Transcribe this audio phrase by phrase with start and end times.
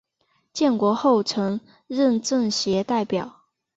[0.51, 3.43] 建国后曾任政协代表。